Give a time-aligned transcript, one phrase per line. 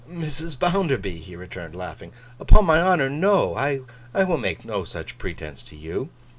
[0.11, 0.57] 'Mrs.
[0.57, 3.55] Bounderby,' he returned, laughing, 'upon my honour, no.
[3.55, 3.81] I
[4.15, 6.09] will make no such pretence to you.